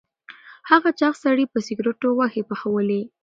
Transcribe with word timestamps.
هغه 0.69 0.89
چاغ 0.99 1.13
سړي 1.23 1.45
په 1.53 1.59
سکروټو 1.67 2.09
غوښې 2.17 2.43
پخولې. 2.49 3.01